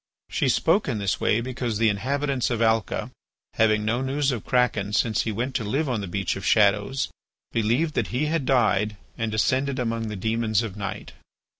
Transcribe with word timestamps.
She 0.31 0.49
spoke 0.49 0.87
in 0.87 0.97
this 0.97 1.21
way 1.21 1.41
because 1.41 1.77
the 1.77 1.87
inhabitants 1.89 2.49
of 2.49 2.59
Alca, 2.59 3.11
having 3.53 3.85
no 3.85 4.01
news 4.01 4.31
of 4.31 4.43
Kraken 4.43 4.93
since 4.93 5.21
he 5.21 5.31
went 5.31 5.53
to 5.57 5.63
live 5.63 5.87
on 5.87 6.01
the 6.01 6.07
Beach 6.07 6.35
of 6.35 6.43
Shadows, 6.43 7.09
believed 7.51 7.93
that 7.93 8.07
he 8.07 8.25
had 8.25 8.47
died 8.47 8.97
and 9.15 9.31
descended 9.31 9.77
among 9.77 10.07
the 10.07 10.15
demons 10.15 10.63
of 10.63 10.75
night. 10.75 11.11